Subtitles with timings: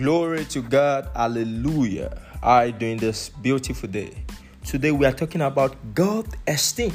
[0.00, 1.10] Glory to God.
[1.14, 2.16] Hallelujah.
[2.40, 4.24] How are you doing this beautiful day?
[4.64, 6.94] Today we are talking about God esteem.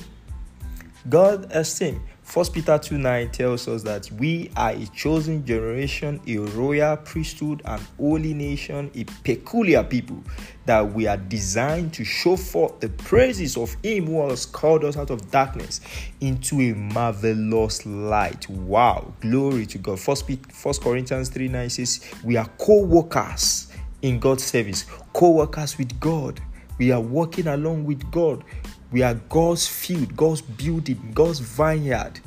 [1.08, 2.02] God esteem.
[2.26, 7.62] First Peter 2 9 tells us that we are a chosen generation, a royal priesthood,
[7.66, 10.22] an holy nation, a peculiar people,
[10.66, 14.98] that we are designed to show forth the praises of Him who has called us
[14.98, 15.82] out of darkness
[16.20, 18.50] into a marvelous light.
[18.50, 20.00] Wow, glory to God.
[20.00, 25.78] First, First Corinthians 3 9 says, We are co workers in God's service, co workers
[25.78, 26.42] with God.
[26.78, 28.44] We are walking along with God.
[28.92, 32.20] We are God's field, God's building, God's vineyard.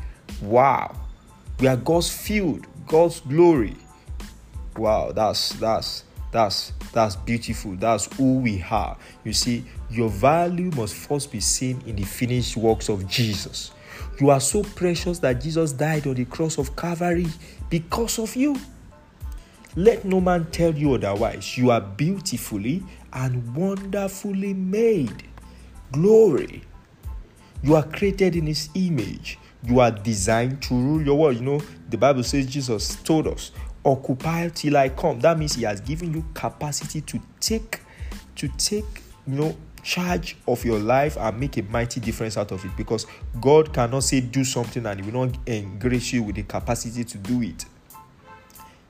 [0.43, 0.95] Wow.
[1.61, 3.77] We are God's field, God's glory.
[4.77, 7.75] Wow, that's that's that's that's beautiful.
[7.77, 8.97] That's who we are.
[9.25, 13.73] You see, your value must first be seen in the finished works of Jesus.
[14.21, 17.27] You are so precious that Jesus died on the cross of Calvary
[17.71, 18.57] because of you.
[19.79, 21.57] Let no man tell you otherwise.
[21.57, 25.23] You are beautifully and wonderfully made.
[25.93, 26.65] Glory.
[27.63, 29.39] You are created in His image.
[29.63, 31.37] You are designed to rule your world.
[31.37, 33.53] You know, the Bible says Jesus told us,
[33.85, 35.21] occupy till I come.
[35.21, 37.79] That means He has given you capacity to take,
[38.35, 42.65] to take, you know, charge of your life and make a mighty difference out of
[42.65, 43.07] it because
[43.41, 47.19] God cannot say do something and He will not engrace you with the capacity to
[47.19, 47.65] do it.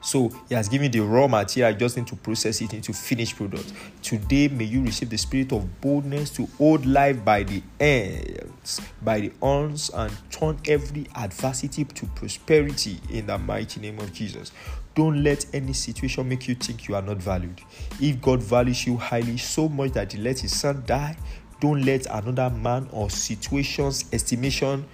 [0.01, 3.37] So he has given the raw material, I just need to process it into finished
[3.37, 3.73] product.
[4.01, 9.21] Today, may you receive the spirit of boldness to hold life by the ends, by
[9.21, 14.53] the horns, and turn every adversity to prosperity in the mighty name of Jesus.
[14.95, 17.61] Don't let any situation make you think you are not valued.
[18.01, 21.17] If God values you highly so much that he let his son die,
[21.61, 24.87] don't let another man or situation's estimation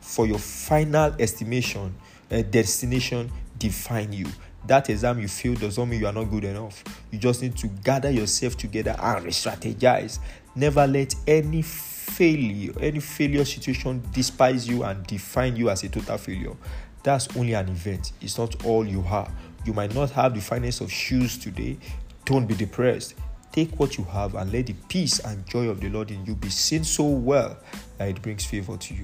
[0.00, 1.94] for your final estimation,
[2.30, 4.26] uh, destination define you
[4.66, 6.84] that exam you fail does not mean you are not good enough.
[7.10, 10.18] You just need to gather yourself together and re-strategize.
[10.54, 16.18] Never let any failure, any failure situation despise you and define you as a total
[16.18, 16.54] failure.
[17.02, 18.12] That's only an event.
[18.20, 19.32] It's not all you have.
[19.64, 21.78] You might not have the finest of shoes today.
[22.24, 23.14] Don't be depressed.
[23.52, 26.34] Take what you have and let the peace and joy of the Lord in you
[26.34, 27.56] be seen so well
[27.96, 29.02] that it brings favor to you.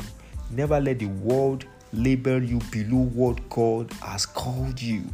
[0.50, 5.04] Never let the world label you below what God has called you.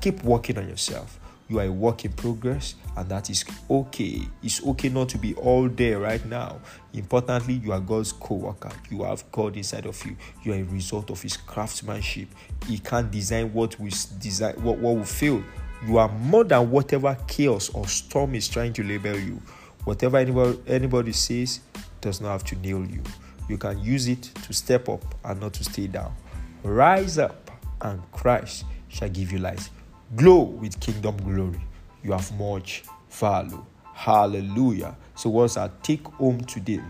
[0.00, 1.20] Keep working on yourself.
[1.50, 4.22] You are a work in progress, and that is okay.
[4.40, 6.60] It's okay not to be all there right now.
[6.92, 8.70] Importantly, you are God's co worker.
[8.88, 10.16] You have God inside of you.
[10.44, 12.28] You are a result of His craftsmanship.
[12.66, 13.90] He can't design what we
[14.20, 15.42] design, what, what will fail.
[15.84, 19.42] You are more than whatever chaos or storm is trying to label you.
[19.84, 21.60] Whatever anybody, anybody says
[22.00, 23.02] does not have to nail you.
[23.48, 26.14] You can use it to step up and not to stay down.
[26.62, 27.50] Rise up,
[27.80, 29.68] and Christ shall give you light.
[30.16, 31.60] Glow with kingdom glory.
[32.02, 33.64] You have much value.
[33.94, 34.96] Hallelujah.
[35.14, 36.80] So, what's our take home today?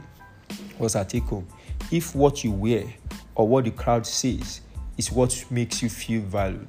[0.78, 1.47] What's our take home?
[1.91, 2.84] If what you wear
[3.34, 4.62] or what the crowd says
[4.97, 6.66] is what makes you feel valued,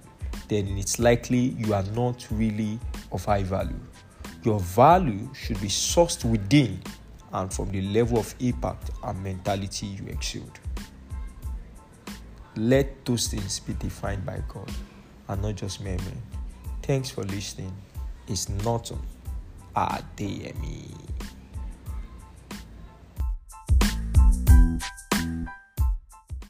[0.49, 2.77] then it's likely you are not really
[3.13, 3.79] of high value.
[4.43, 6.81] Your value should be sourced within
[7.31, 10.59] and from the level of impact and mentality you exude.
[12.57, 14.69] Let those things be defined by God
[15.29, 16.21] and not just mere men.
[16.91, 17.71] Thanks for listening.
[18.27, 18.91] It's not
[19.77, 21.10] a DME.